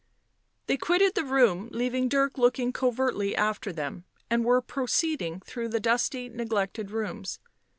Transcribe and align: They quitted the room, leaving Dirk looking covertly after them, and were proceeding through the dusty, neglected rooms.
They 0.65 0.77
quitted 0.77 1.13
the 1.13 1.23
room, 1.23 1.69
leaving 1.71 2.09
Dirk 2.09 2.39
looking 2.39 2.73
covertly 2.73 3.35
after 3.35 3.71
them, 3.71 4.05
and 4.31 4.43
were 4.43 4.59
proceeding 4.59 5.41
through 5.41 5.69
the 5.69 5.79
dusty, 5.79 6.27
neglected 6.27 6.89
rooms. 6.89 7.37